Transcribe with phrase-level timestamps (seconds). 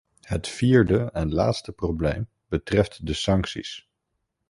[0.21, 3.89] Het vierde en laatste probleem betreft de sancties.